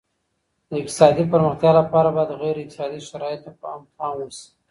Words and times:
د 0.69 0.71
اقتصادي 0.81 1.23
پرمختيا 1.33 1.71
لپاره 1.79 2.09
بايد 2.15 2.31
غیر 2.41 2.55
اقتصادي 2.59 2.99
شرايطو 3.09 3.51
ته 3.61 3.67
هم 3.73 3.83
پام 3.97 4.15
وسي. 4.25 4.45